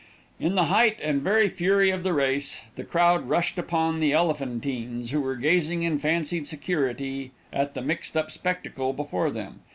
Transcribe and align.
In 0.39 0.55
the 0.55 0.63
height 0.63 0.97
and 1.03 1.21
very 1.21 1.47
fury 1.47 1.91
of 1.91 2.01
the 2.01 2.11
race, 2.11 2.63
the 2.75 2.83
crowd 2.83 3.29
rushed 3.29 3.59
upon 3.59 3.99
the 3.99 4.13
Elephantines, 4.15 5.11
who 5.11 5.21
were 5.21 5.35
gazing 5.35 5.83
in 5.83 5.99
fancied 5.99 6.47
security 6.47 7.33
at 7.53 7.75
the 7.75 7.83
mixed 7.83 8.17
up 8.17 8.31
spectacle 8.31 8.93
before 8.93 9.29
them. 9.29 9.59